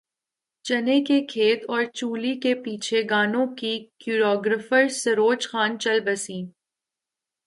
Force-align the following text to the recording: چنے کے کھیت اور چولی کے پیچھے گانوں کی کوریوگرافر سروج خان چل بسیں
چنے 0.65 0.99
کے 1.01 1.19
کھیت 1.25 1.63
اور 1.69 1.83
چولی 1.93 2.33
کے 2.39 2.53
پیچھے 2.55 3.01
گانوں 3.09 3.45
کی 3.55 3.73
کوریوگرافر 4.05 4.87
سروج 4.93 5.47
خان 5.47 5.77
چل 5.79 5.99
بسیں 6.05 6.41